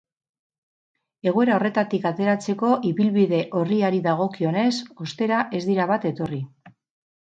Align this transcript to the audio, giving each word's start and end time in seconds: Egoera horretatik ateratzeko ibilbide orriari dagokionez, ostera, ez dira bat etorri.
Egoera 1.31 1.53
horretatik 1.57 2.09
ateratzeko 2.13 2.73
ibilbide 2.95 3.45
orriari 3.63 4.03
dagokionez, 4.11 4.77
ostera, 5.09 5.47
ez 5.63 5.67
dira 5.73 5.93
bat 5.97 6.15
etorri. 6.15 6.47